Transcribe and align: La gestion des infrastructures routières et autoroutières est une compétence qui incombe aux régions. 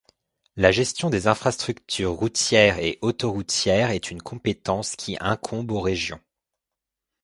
La 0.55 0.71
gestion 0.71 1.11
des 1.11 1.27
infrastructures 1.27 2.09
routières 2.13 2.79
et 2.79 2.97
autoroutières 3.03 3.91
est 3.91 4.09
une 4.09 4.23
compétence 4.23 4.95
qui 4.95 5.15
incombe 5.19 5.69
aux 5.73 5.79
régions. 5.79 6.19